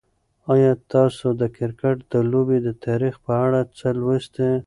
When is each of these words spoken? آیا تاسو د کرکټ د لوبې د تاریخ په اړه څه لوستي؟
آیا 0.53 0.71
تاسو 0.93 1.27
د 1.41 1.43
کرکټ 1.57 1.97
د 2.13 2.15
لوبې 2.31 2.57
د 2.63 2.69
تاریخ 2.85 3.15
په 3.25 3.33
اړه 3.45 3.61
څه 3.77 3.87
لوستي؟ 3.99 4.51